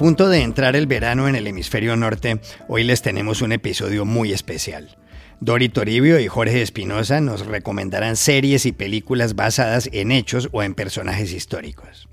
[0.00, 4.32] punto de entrar el verano en el hemisferio norte, hoy les tenemos un episodio muy
[4.32, 4.96] especial.
[5.40, 10.72] Dori Toribio y Jorge Espinosa nos recomendarán series y películas basadas en hechos o en
[10.72, 12.08] personajes históricos.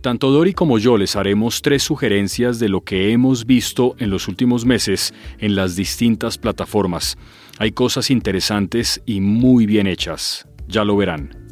[0.00, 4.28] Tanto Dori como yo les haremos tres sugerencias de lo que hemos visto en los
[4.28, 7.18] últimos meses en las distintas plataformas.
[7.58, 11.49] Hay cosas interesantes y muy bien hechas, ya lo verán.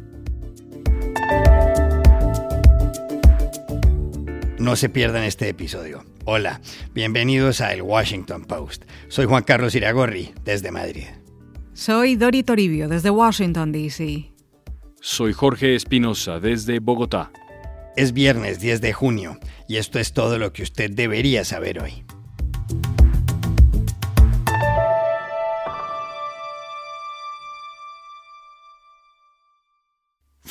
[4.69, 6.05] No se pierdan este episodio.
[6.25, 6.61] Hola,
[6.93, 8.83] bienvenidos a El Washington Post.
[9.07, 11.07] Soy Juan Carlos Iragorri, desde Madrid.
[11.73, 14.31] Soy Dori Toribio, desde Washington, D.C.
[15.01, 17.31] Soy Jorge Espinosa, desde Bogotá.
[17.97, 22.05] Es viernes 10 de junio y esto es todo lo que usted debería saber hoy.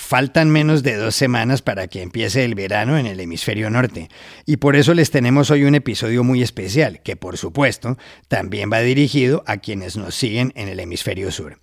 [0.09, 4.09] Faltan menos de dos semanas para que empiece el verano en el hemisferio norte,
[4.47, 8.81] y por eso les tenemos hoy un episodio muy especial, que por supuesto también va
[8.81, 11.59] dirigido a quienes nos siguen en el hemisferio sur.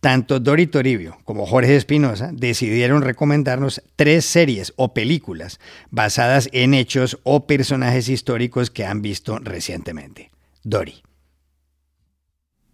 [0.00, 5.60] Tanto Dori Toribio como Jorge Espinosa decidieron recomendarnos tres series o películas
[5.92, 10.32] basadas en hechos o personajes históricos que han visto recientemente.
[10.64, 11.03] Dori.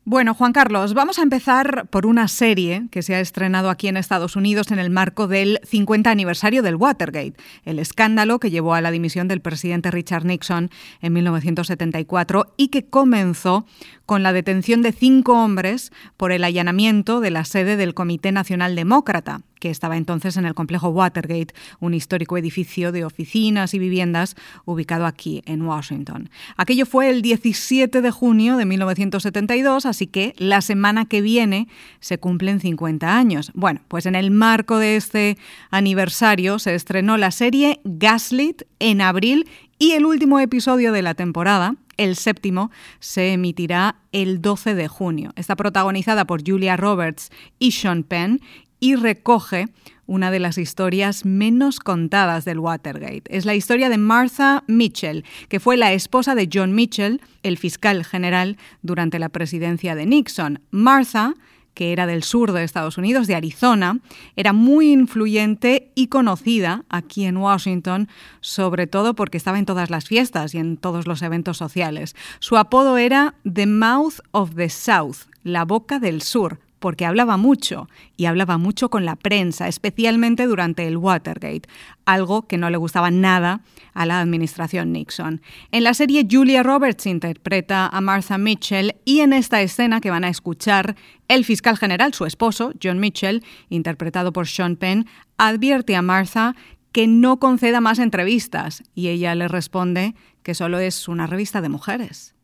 [0.07, 3.99] Bueno, Juan Carlos, vamos a empezar por una serie que se ha estrenado aquí en
[3.99, 7.35] Estados Unidos en el marco del 50 aniversario del Watergate,
[7.67, 10.71] el escándalo que llevó a la dimisión del presidente Richard Nixon
[11.03, 13.67] en 1974 y que comenzó
[14.11, 18.75] con la detención de cinco hombres por el allanamiento de la sede del Comité Nacional
[18.75, 24.35] Demócrata, que estaba entonces en el complejo Watergate, un histórico edificio de oficinas y viviendas
[24.65, 26.29] ubicado aquí en Washington.
[26.57, 31.69] Aquello fue el 17 de junio de 1972, así que la semana que viene
[32.01, 33.53] se cumplen 50 años.
[33.55, 35.37] Bueno, pues en el marco de este
[35.71, 41.75] aniversario se estrenó la serie Gaslit en abril y el último episodio de la temporada,
[41.97, 45.33] el séptimo, se emitirá el 12 de junio.
[45.37, 48.41] Está protagonizada por Julia Roberts y Sean Penn
[48.81, 49.69] y recoge
[50.07, 53.23] una de las historias menos contadas del Watergate.
[53.29, 58.05] Es la historia de Martha Mitchell, que fue la esposa de John Mitchell, el fiscal
[58.05, 60.61] general durante la presidencia de Nixon.
[60.73, 61.35] Martha
[61.75, 64.01] que era del sur de Estados Unidos, de Arizona,
[64.37, 68.09] era muy influyente y conocida aquí en Washington,
[68.41, 72.17] sobre todo porque estaba en todas las fiestas y en todos los eventos sociales.
[72.39, 77.89] Su apodo era The Mouth of the South, la boca del sur, porque hablaba mucho
[78.17, 81.69] y hablaba mucho con la prensa, especialmente durante el Watergate,
[82.07, 83.61] algo que no le gustaba nada
[83.95, 85.43] a la administración Nixon.
[85.71, 90.25] En la serie Julia Roberts interpreta a Martha Mitchell y en esta escena que van
[90.25, 90.97] a escuchar,
[91.29, 95.07] el fiscal general, su esposo, John Mitchell, interpretado por Sean Penn,
[95.39, 96.57] advierte a Martha
[96.93, 101.69] que no conceda más entrevistas y ella le responde que solo es una revista de
[101.69, 102.35] mujeres.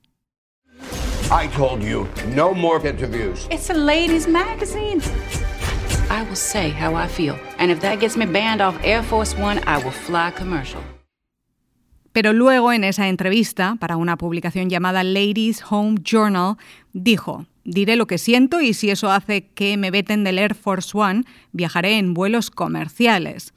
[1.28, 2.06] I told you,
[2.37, 3.48] no more interviews.
[3.50, 5.03] It's a ladies' magazine.
[6.09, 9.37] I will say how I feel, and if that gets me banned off Air Force
[9.37, 10.81] One, I will fly commercial.
[12.12, 16.59] Pero luego, en esa entrevista, para una publicación llamada Ladies Home Journal,
[16.92, 20.97] dijo, diré lo que siento y si eso hace que me veten del Air Force
[20.97, 23.53] One, viajaré en vuelos comerciales.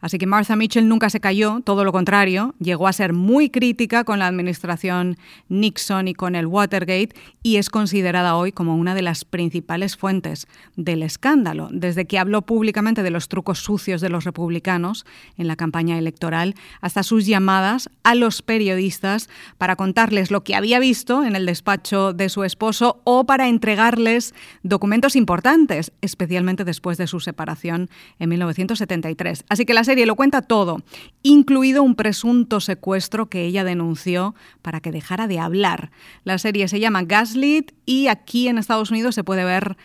[0.00, 4.04] Así que Martha Mitchell nunca se cayó, todo lo contrario, llegó a ser muy crítica
[4.04, 5.16] con la administración
[5.48, 7.10] Nixon y con el Watergate
[7.42, 12.42] y es considerada hoy como una de las principales fuentes del escándalo, desde que habló
[12.42, 15.04] públicamente de los trucos sucios de los republicanos
[15.36, 19.28] en la campaña electoral hasta sus llamadas a los periodistas
[19.58, 24.34] para contarles lo que había visto en el despacho de su esposo o para entregarles
[24.62, 29.44] documentos importantes, especialmente después de su separación en 1973.
[29.48, 30.82] Así que las serie lo cuenta todo,
[31.22, 35.90] incluido un presunto secuestro que ella denunció para que dejara de hablar.
[36.24, 39.78] La serie se llama Gaslit y aquí en Estados Unidos se puede ver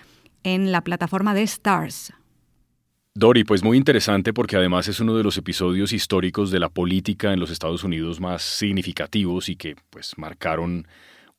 [0.44, 2.12] en la plataforma de Stars.
[3.16, 7.32] Dori, pues muy interesante porque además es uno de los episodios históricos de la política
[7.32, 10.86] en los Estados Unidos más significativos y que pues marcaron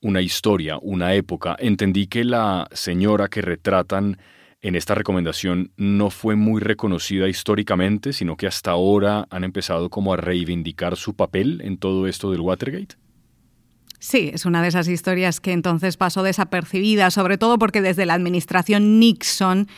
[0.01, 1.55] una historia, una época.
[1.59, 4.17] Entendí que la señora que retratan
[4.65, 10.15] en esta recomendación no fue muy reconocida históricamente, sino que hasta ahora han empezado como
[10.15, 12.97] a reivindicar su papel en todo esto del Watergate?
[13.99, 18.15] Sí, es una de esas historias que entonces pasó desapercibida, sobre todo porque desde la
[18.15, 19.69] administración Nixon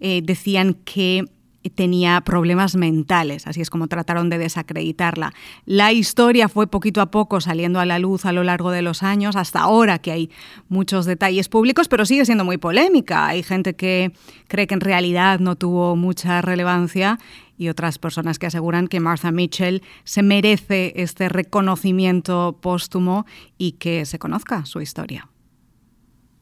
[0.00, 1.24] eh, decían que
[1.70, 5.32] tenía problemas mentales, así es como trataron de desacreditarla.
[5.64, 9.02] La historia fue poquito a poco saliendo a la luz a lo largo de los
[9.02, 10.30] años, hasta ahora que hay
[10.68, 13.26] muchos detalles públicos, pero sigue siendo muy polémica.
[13.26, 14.12] Hay gente que
[14.48, 17.18] cree que en realidad no tuvo mucha relevancia
[17.58, 23.26] y otras personas que aseguran que Martha Mitchell se merece este reconocimiento póstumo
[23.58, 25.28] y que se conozca su historia.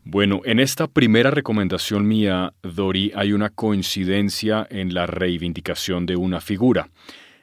[0.06, 6.43] Bueno, en esta primera recomendación mía, Dori, hay una coincidencia en la reivindicación de una
[6.43, 6.91] figura.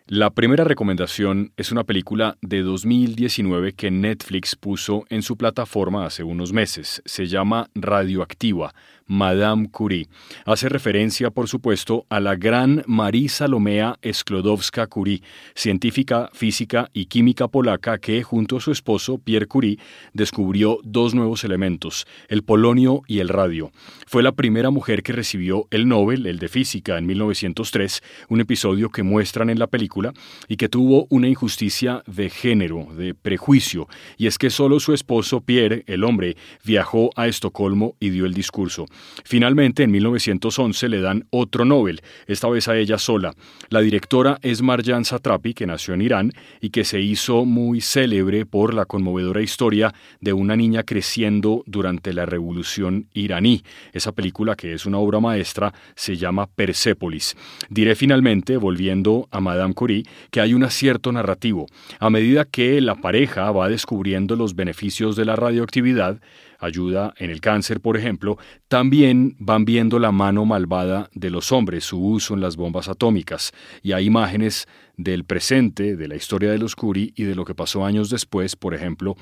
[0.06, 6.22] La primera recomendación es una película de 2019 que Netflix puso en su plataforma hace
[6.22, 7.02] unos meses.
[7.06, 8.76] Se llama Radioactiva
[9.12, 10.08] Madame Curie.
[10.46, 15.22] Hace referencia, por supuesto, a la gran Marie Salomea Sklodowska-Curie,
[15.54, 19.80] científica física y química polaca que, junto a su esposo Pierre Curie,
[20.14, 23.74] descubrió dos nuevos elementos, el polonio y el radio.
[24.08, 28.92] Fue la primera mujer que recibió el Nobel, el de física, en 1903, un episodio
[28.92, 30.14] que muestran en la película
[30.48, 35.42] y que tuvo una injusticia de género, de prejuicio, y es que solo su esposo
[35.42, 38.86] Pierre, el hombre, viajó a Estocolmo y dio el discurso.
[39.24, 43.34] Finalmente, en 1911 le dan otro Nobel, esta vez a ella sola.
[43.70, 48.46] La directora es Marjan Satrapi, que nació en Irán y que se hizo muy célebre
[48.46, 53.64] por la conmovedora historia de una niña creciendo durante la revolución iraní.
[53.94, 57.36] Esa película, que es una obra maestra, se llama Persepolis.
[57.70, 61.68] Diré finalmente, volviendo a Madame Curie, que hay un acierto narrativo.
[62.00, 66.20] A medida que la pareja va descubriendo los beneficios de la radioactividad,
[66.62, 68.38] ayuda en el cáncer, por ejemplo,
[68.68, 73.52] también van viendo la mano malvada de los hombres, su uso en las bombas atómicas,
[73.82, 77.56] y hay imágenes del presente, de la historia de los Curie y de lo que
[77.56, 79.16] pasó años después, por ejemplo,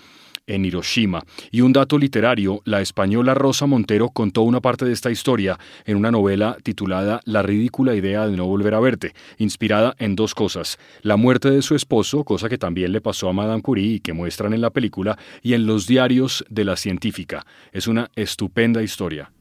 [0.50, 1.24] en Hiroshima.
[1.52, 5.96] Y un dato literario, la española Rosa Montero contó una parte de esta historia en
[5.96, 10.78] una novela titulada La ridícula idea de no volver a verte, inspirada en dos cosas,
[11.02, 14.14] la muerte de su esposo, cosa que también le pasó a Madame Curie y que
[14.14, 17.46] muestran en la película, y en los diarios de la científica.
[17.72, 19.32] Es una estupenda historia.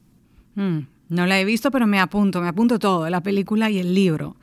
[0.55, 0.79] Mm,
[1.09, 4.35] no la he visto, pero me apunto, me apunto todo, la película y el libro.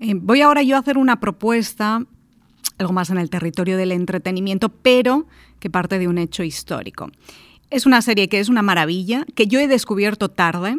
[0.00, 2.04] Eh, voy ahora yo a hacer una propuesta
[2.78, 5.26] algo más en el territorio del entretenimiento, pero
[5.58, 7.10] que parte de un hecho histórico.
[7.70, 10.78] Es una serie que es una maravilla, que yo he descubierto tarde.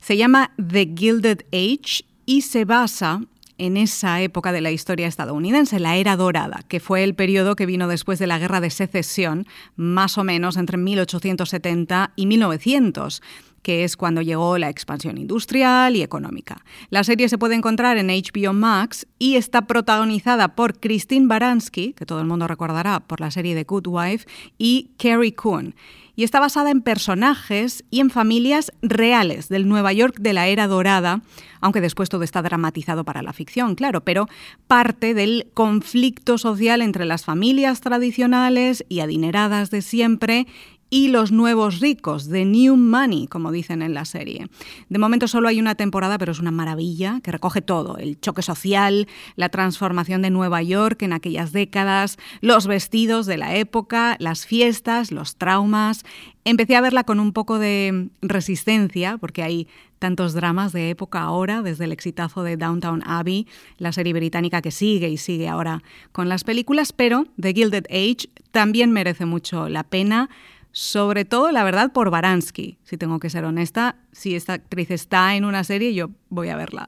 [0.00, 3.22] Se llama The Gilded Age y se basa
[3.58, 7.66] en esa época de la historia estadounidense, la era dorada, que fue el periodo que
[7.66, 13.20] vino después de la Guerra de Secesión, más o menos entre 1870 y 1900
[13.62, 16.64] que es cuando llegó la expansión industrial y económica.
[16.90, 22.06] La serie se puede encontrar en HBO Max y está protagonizada por Christine Baranski, que
[22.06, 24.26] todo el mundo recordará por la serie The Good Wife,
[24.58, 25.74] y Carrie Coon
[26.18, 30.66] y está basada en personajes y en familias reales del Nueva York de la era
[30.66, 31.22] dorada,
[31.60, 34.26] aunque después todo está dramatizado para la ficción, claro, pero
[34.66, 40.48] parte del conflicto social entre las familias tradicionales y adineradas de siempre
[40.90, 44.48] y los nuevos ricos, The New Money, como dicen en la serie.
[44.88, 48.42] De momento solo hay una temporada, pero es una maravilla que recoge todo, el choque
[48.42, 49.06] social,
[49.36, 55.12] la transformación de Nueva York en aquellas décadas, los vestidos de la época, las fiestas,
[55.12, 56.04] los traumas.
[56.44, 59.68] Empecé a verla con un poco de resistencia, porque hay
[59.98, 63.46] tantos dramas de época ahora, desde el exitazo de Downtown Abbey,
[63.78, 65.82] la serie británica que sigue y sigue ahora
[66.12, 70.30] con las películas, pero The Gilded Age también merece mucho la pena
[70.72, 72.78] sobre todo, la verdad, por Baranski.
[72.82, 76.56] Si tengo que ser honesta, si esta actriz está en una serie, yo voy a
[76.56, 76.86] verla.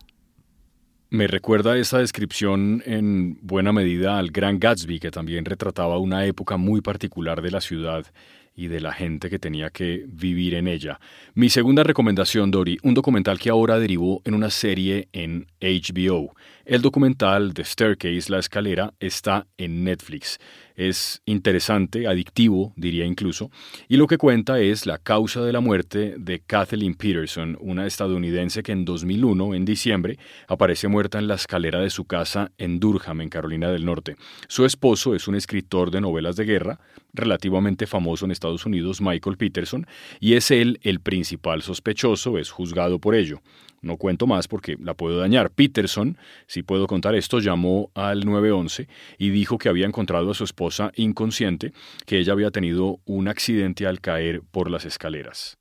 [1.12, 6.56] Me recuerda esa descripción en buena medida al Gran Gatsby, que también retrataba una época
[6.56, 8.06] muy particular de la ciudad
[8.54, 11.00] y de la gente que tenía que vivir en ella.
[11.34, 16.34] Mi segunda recomendación, Dori, un documental que ahora derivó en una serie en HBO.
[16.70, 20.38] El documental The Staircase, La Escalera, está en Netflix.
[20.76, 23.50] Es interesante, adictivo, diría incluso,
[23.88, 28.62] y lo que cuenta es la causa de la muerte de Kathleen Peterson, una estadounidense
[28.62, 33.20] que en 2001, en diciembre, aparece muerta en la escalera de su casa en Durham,
[33.20, 34.14] en Carolina del Norte.
[34.46, 36.78] Su esposo es un escritor de novelas de guerra,
[37.12, 39.88] relativamente famoso en Estados Unidos, Michael Peterson,
[40.20, 43.40] y es él el principal sospechoso, es juzgado por ello.
[43.82, 45.50] No cuento más porque la puedo dañar.
[45.50, 50.44] Peterson, si puedo contar esto, llamó al 911 y dijo que había encontrado a su
[50.44, 51.72] esposa inconsciente,
[52.04, 55.56] que ella había tenido un accidente al caer por las escaleras.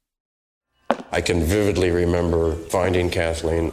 [1.11, 3.71] I can vividly remember finding Kathleen.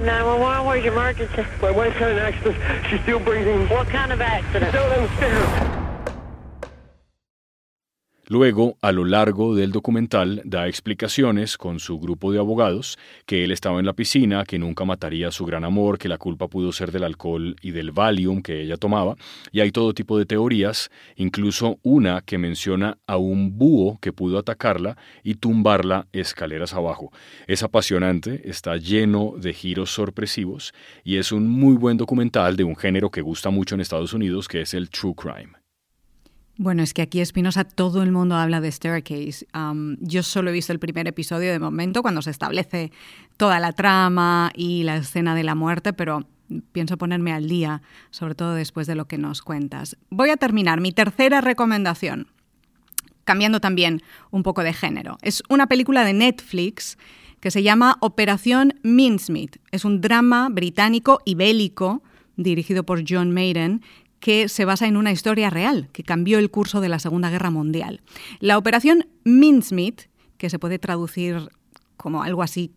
[0.00, 1.42] 911, where's your emergency?
[1.60, 2.56] My wife had an accident.
[2.88, 3.68] She's still breathing.
[3.68, 4.72] What kind of accident?
[4.72, 5.87] Down on the stairs.
[8.30, 13.52] Luego, a lo largo del documental, da explicaciones con su grupo de abogados que él
[13.52, 16.70] estaba en la piscina, que nunca mataría a su gran amor, que la culpa pudo
[16.72, 19.16] ser del alcohol y del Valium que ella tomaba,
[19.50, 24.36] y hay todo tipo de teorías, incluso una que menciona a un búho que pudo
[24.38, 27.10] atacarla y tumbarla escaleras abajo.
[27.46, 32.76] Es apasionante, está lleno de giros sorpresivos y es un muy buen documental de un
[32.76, 35.57] género que gusta mucho en Estados Unidos, que es el true crime.
[36.60, 39.46] Bueno, es que aquí Espinosa todo el mundo habla de Staircase.
[40.00, 42.90] yo solo he visto el primer episodio de momento, cuando se establece
[43.36, 46.26] toda la trama y la escena de la muerte, pero
[46.72, 49.96] pienso ponerme al día, sobre todo después de lo que nos cuentas.
[50.10, 52.26] Voy a terminar mi tercera recomendación,
[53.22, 55.16] cambiando también un poco de género.
[55.22, 56.98] Es una película de Netflix
[57.38, 59.58] que se llama Operación Mincemeat.
[59.70, 62.02] Es un drama británico y bélico
[62.36, 63.82] dirigido por John Maiden,
[64.20, 67.50] que se basa en una historia real que cambió el curso de la Segunda Guerra
[67.50, 68.00] Mundial.
[68.40, 70.02] La operación Mincemeat,
[70.36, 71.48] que se puede traducir
[71.96, 72.72] como algo así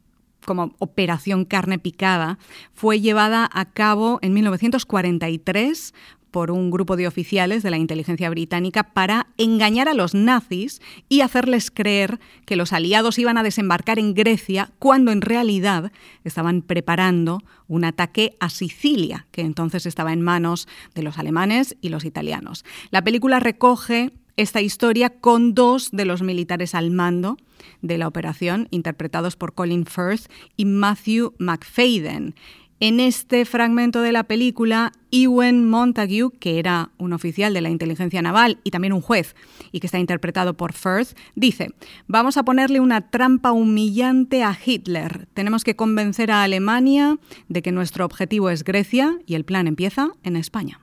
[0.46, 2.40] como Operación Carne Picada,
[2.74, 5.94] fue llevada a cabo en 1943
[6.32, 11.22] por un grupo de oficiales de la inteligencia británica para engañar a los nazis y
[11.22, 15.92] hacerles creer que los aliados iban a desembarcar en Grecia cuando en realidad
[16.24, 21.90] estaban preparando un ataque a Sicilia, que entonces estaba en manos de los alemanes y
[21.90, 22.66] los italianos.
[22.90, 27.38] La película recoge esta historia con dos de los militares al mando
[27.82, 32.36] de la operación, interpretados por Colin Firth y Matthew McFadden.
[32.84, 38.24] En este fragmento de la película, Ewan Montague, que era un oficial de la inteligencia
[38.24, 39.36] naval y también un juez,
[39.72, 41.76] y que está interpretado por Firth, dice,
[42.08, 45.28] vamos a ponerle una trampa humillante a Hitler.
[45.36, 47.20] Tenemos que convencer a Alemania
[47.50, 50.80] de que nuestro objetivo es Grecia y el plan empieza en España.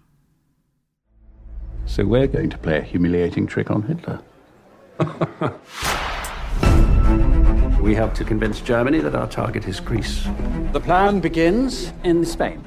[1.85, 4.21] So we're going to play a humiliating trick on Hitler.
[7.88, 10.28] We have to convince Germany that our target is Greece.
[10.75, 12.61] The plan begins in Spain.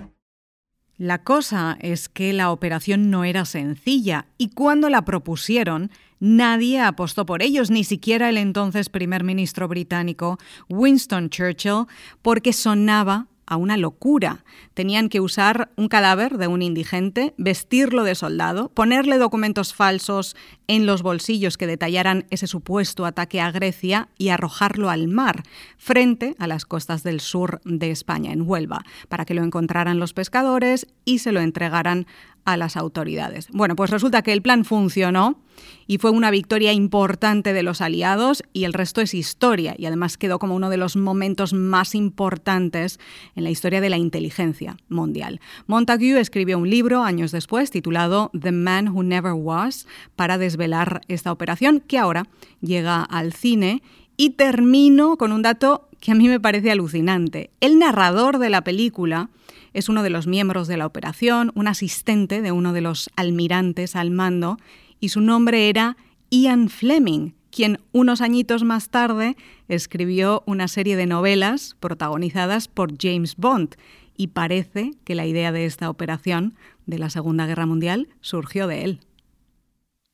[0.97, 7.27] La cosa es que la operación no era sencilla y cuando la propusieron, nadie apostó
[7.27, 11.85] por ellos, ni siquiera el entonces primer ministro británico Winston Churchill,
[12.23, 14.45] porque sonaba a una locura.
[14.73, 20.85] Tenían que usar un cadáver de un indigente, vestirlo de soldado, ponerle documentos falsos en
[20.85, 25.43] los bolsillos que detallaran ese supuesto ataque a Grecia y arrojarlo al mar,
[25.77, 30.13] frente a las costas del sur de España, en Huelva, para que lo encontraran los
[30.13, 32.07] pescadores y se lo entregaran
[32.45, 33.47] a las autoridades.
[33.51, 35.39] Bueno, pues resulta que el plan funcionó
[35.87, 40.17] y fue una victoria importante de los aliados y el resto es historia y además
[40.17, 42.99] quedó como uno de los momentos más importantes
[43.35, 45.39] en la historia de la inteligencia mundial.
[45.67, 51.31] Montague escribió un libro años después titulado The Man Who Never Was para desvelar esta
[51.31, 52.27] operación que ahora
[52.61, 53.83] llega al cine
[54.17, 57.51] y termino con un dato que a mí me parece alucinante.
[57.59, 59.29] El narrador de la película
[59.73, 63.95] es uno de los miembros de la operación, un asistente de uno de los almirantes
[63.95, 64.57] al mando,
[64.99, 65.97] y su nombre era
[66.29, 69.35] Ian Fleming, quien unos añitos más tarde
[69.67, 73.75] escribió una serie de novelas protagonizadas por James Bond,
[74.15, 76.53] y parece que la idea de esta operación
[76.85, 78.99] de la Segunda Guerra Mundial surgió de él.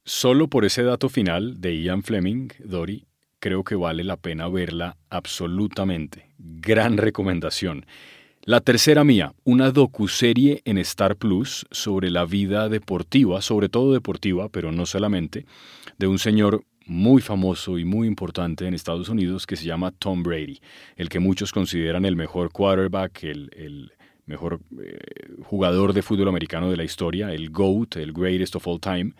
[0.06, 3.08] Solo por ese dato final de Ian Fleming, Dory,
[3.40, 6.30] creo que vale la pena verla absolutamente.
[6.38, 7.86] Gran recomendación.
[8.48, 14.48] La tercera mía, una docuserie en Star Plus sobre la vida deportiva, sobre todo deportiva,
[14.48, 15.46] pero no solamente,
[15.98, 20.24] de un señor muy famoso y muy importante en Estados Unidos que se llama Tom
[20.24, 20.62] Brady,
[20.96, 23.92] el que muchos consideran el mejor quarterback, el,
[24.28, 25.00] mejor eh,
[25.44, 29.14] jugador de fútbol americano de la historia, el GOAT, el greatest of all time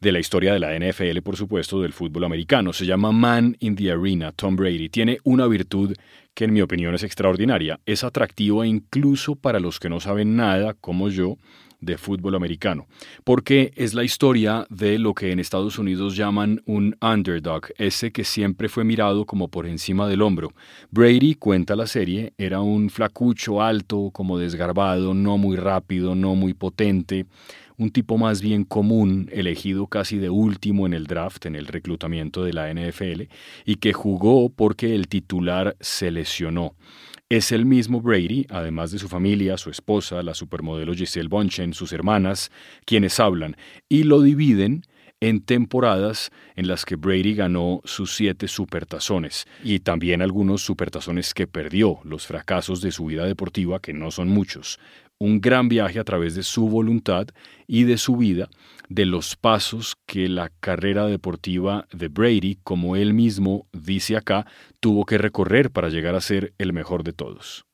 [0.00, 2.72] de la historia de la NFL, por supuesto, del fútbol americano.
[2.72, 4.88] Se llama Man in the Arena, Tom Brady.
[4.88, 5.94] Tiene una virtud
[6.34, 7.80] que en mi opinión es extraordinaria.
[7.86, 11.38] Es atractiva incluso para los que no saben nada, como yo,
[11.86, 12.86] de fútbol americano,
[13.24, 18.24] porque es la historia de lo que en Estados Unidos llaman un underdog, ese que
[18.24, 20.52] siempre fue mirado como por encima del hombro.
[20.90, 26.52] Brady, cuenta la serie, era un flacucho alto, como desgarbado, no muy rápido, no muy
[26.52, 27.26] potente,
[27.78, 32.42] un tipo más bien común, elegido casi de último en el draft, en el reclutamiento
[32.42, 33.28] de la NFL,
[33.64, 36.74] y que jugó porque el titular se lesionó.
[37.28, 41.92] Es el mismo Brady, además de su familia, su esposa, la supermodelo Giselle Bonchen, sus
[41.92, 42.52] hermanas,
[42.84, 43.56] quienes hablan,
[43.88, 44.82] y lo dividen
[45.18, 51.48] en temporadas en las que Brady ganó sus siete supertazones y también algunos supertazones que
[51.48, 54.78] perdió, los fracasos de su vida deportiva, que no son muchos.
[55.18, 57.28] un gran viaje a través de su voluntad
[57.66, 58.48] y de su vida,
[58.88, 64.46] de los pasos que la carrera deportiva de Brady, como él mismo dice acá,
[64.80, 67.64] tuvo que recorrer para llegar a ser el mejor de todos.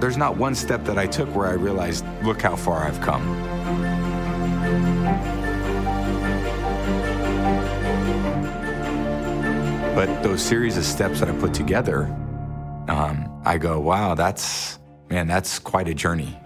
[0.00, 3.22] There's not one step that I took where I realized, look how far I've come.
[9.94, 12.04] But those series of steps that I put together,
[12.88, 14.78] um, I go, wow, that's,
[15.08, 16.38] man, that's quite a journey.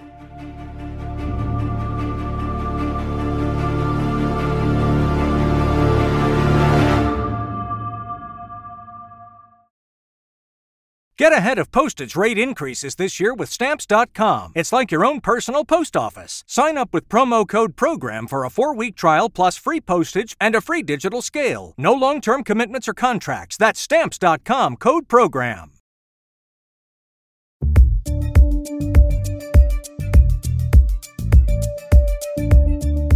[11.16, 14.52] Get ahead of postage rate increases this year with Stamps.com.
[14.56, 16.42] It's like your own personal post office.
[16.48, 20.56] Sign up with promo code PROGRAM for a four week trial plus free postage and
[20.56, 21.72] a free digital scale.
[21.78, 23.56] No long term commitments or contracts.
[23.56, 25.73] That's Stamps.com code PROGRAM.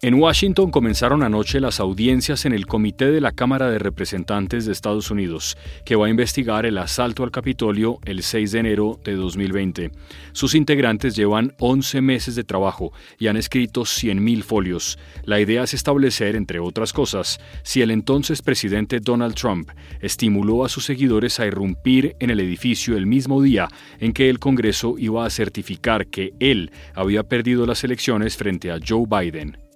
[0.00, 4.70] En Washington comenzaron anoche las audiencias en el Comité de la Cámara de Representantes de
[4.70, 9.16] Estados Unidos, que va a investigar el asalto al Capitolio el 6 de enero de
[9.16, 9.90] 2020.
[10.30, 15.00] Sus integrantes llevan 11 meses de trabajo y han escrito 100.000 folios.
[15.24, 19.68] La idea es establecer, entre otras cosas, si el entonces presidente Donald Trump
[20.00, 23.66] estimuló a sus seguidores a irrumpir en el edificio el mismo día
[23.98, 28.78] en que el Congreso iba a certificar que él había perdido las elecciones frente a
[28.78, 29.67] Joe Biden.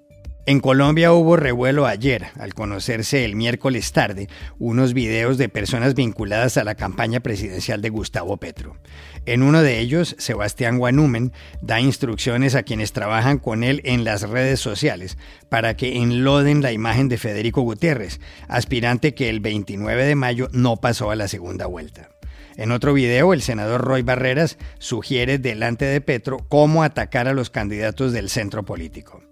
[0.45, 6.57] En Colombia hubo revuelo ayer, al conocerse el miércoles tarde unos videos de personas vinculadas
[6.57, 8.77] a la campaña presidencial de Gustavo Petro.
[9.25, 14.29] En uno de ellos, Sebastián Guanumen da instrucciones a quienes trabajan con él en las
[14.29, 15.17] redes sociales
[15.49, 18.19] para que enloden la imagen de Federico Gutiérrez,
[18.49, 22.09] aspirante que el 29 de mayo no pasó a la segunda vuelta.
[22.57, 27.49] En otro video, el senador Roy Barreras sugiere delante de Petro cómo atacar a los
[27.49, 29.23] candidatos del centro político.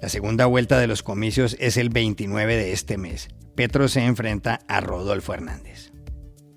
[0.00, 3.28] La segunda vuelta de los comicios es el 29 de este mes.
[3.54, 5.89] Petro se enfrenta a Rodolfo Hernández.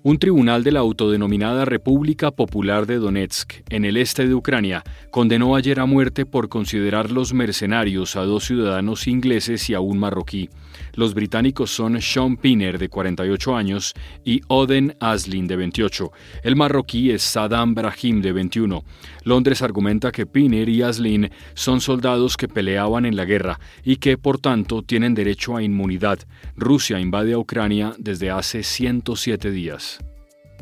[0.06, 5.56] Un tribunal de la autodenominada República Popular de Donetsk, en el este de Ucrania, condenó
[5.56, 10.50] ayer a muerte por considerarlos mercenarios a dos ciudadanos ingleses y a un marroquí.
[10.92, 16.12] Los británicos son Sean Pinner, de 48 años, y Oden Aslin, de 28.
[16.42, 18.84] El marroquí es Saddam Brahim, de 21.
[19.24, 24.18] Londres argumenta que Pinner y Aslin son soldados que peleaban en la guerra y que,
[24.18, 26.18] por tanto, tienen derecho a inmunidad.
[26.56, 29.93] Rusia invade a Ucrania desde hace 107 días.